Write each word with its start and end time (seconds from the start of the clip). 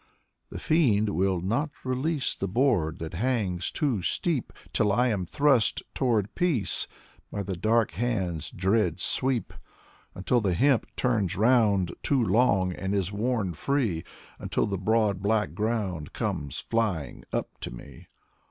"The 0.49 0.57
fiend 0.57 1.09
will 1.09 1.41
not 1.41 1.69
release 1.83 2.33
The 2.33 2.47
board 2.47 2.97
that 2.97 3.13
hangs 3.13 3.69
too 3.69 4.01
steep 4.01 4.51
Till 4.73 4.91
I 4.91 5.09
am 5.09 5.27
thrust 5.27 5.83
toward 5.93 6.33
peace 6.33 6.87
By 7.31 7.43
the 7.43 7.55
dark 7.55 7.91
hand's 7.91 8.49
dread 8.49 8.99
sweep. 8.99 9.53
Until 10.15 10.41
the 10.41 10.55
hemp 10.55 10.87
turns 10.95 11.37
round 11.37 11.93
Too 12.01 12.23
long, 12.23 12.73
and 12.73 12.95
is 12.95 13.11
worn 13.11 13.53
free. 13.53 14.03
Until 14.39 14.65
the 14.65 14.79
broad 14.79 15.21
black 15.21 15.53
ground 15.53 16.13
Comes 16.13 16.57
flying 16.61 17.23
up 17.31 17.59
to 17.59 17.69
me. 17.69 18.07